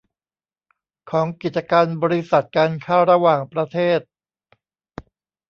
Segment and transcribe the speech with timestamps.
[1.09, 4.01] ของกิจการบริษัทการค้าระหว่างประเทศ